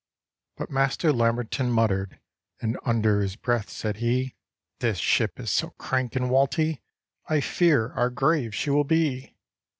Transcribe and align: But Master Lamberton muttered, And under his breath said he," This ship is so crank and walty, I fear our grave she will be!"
But 0.57 0.71
Master 0.71 1.13
Lamberton 1.13 1.71
muttered, 1.71 2.19
And 2.59 2.75
under 2.83 3.21
his 3.21 3.35
breath 3.35 3.69
said 3.69 3.97
he," 3.97 4.35
This 4.79 4.97
ship 4.97 5.39
is 5.39 5.51
so 5.51 5.75
crank 5.77 6.15
and 6.15 6.31
walty, 6.31 6.81
I 7.29 7.39
fear 7.39 7.91
our 7.91 8.09
grave 8.09 8.55
she 8.55 8.71
will 8.71 8.83
be!" 8.83 9.35